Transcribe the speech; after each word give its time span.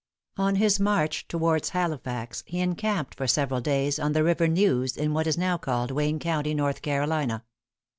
On 0.35 0.55
his 0.55 0.79
march 0.79 1.27
towards 1.27 1.69
Halifax, 1.69 2.43
he 2.47 2.59
encamped 2.59 3.13
for 3.13 3.27
several 3.27 3.61
days 3.61 3.99
on 3.99 4.13
the 4.13 4.23
river 4.23 4.47
Neuse, 4.47 4.97
in 4.97 5.13
what 5.13 5.27
is 5.27 5.37
now 5.37 5.59
called 5.59 5.91
Wayne 5.91 6.17
County, 6.17 6.55
North 6.55 6.81
Carolina. 6.81 7.43